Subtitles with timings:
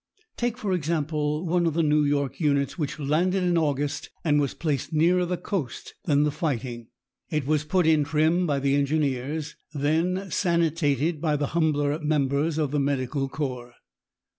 [0.35, 4.55] Take, for example, one of the New York units which landed in August and was
[4.55, 6.87] placed nearer the coast than the fighting.
[7.29, 12.71] It was put in trim by the engineers, then sanitated by the humbler members of
[12.71, 13.75] the Medical Corps.